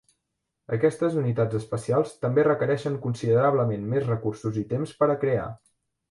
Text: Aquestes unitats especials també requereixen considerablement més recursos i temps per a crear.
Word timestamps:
Aquestes 0.75 1.17
unitats 1.23 1.57
especials 1.59 2.15
també 2.25 2.45
requereixen 2.47 2.97
considerablement 3.03 3.85
més 3.95 4.09
recursos 4.13 4.57
i 4.63 4.69
temps 4.71 4.95
per 5.03 5.11
a 5.15 5.19
crear. 5.25 5.47